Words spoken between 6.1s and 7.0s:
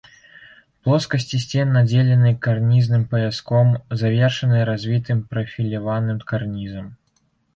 карнізам.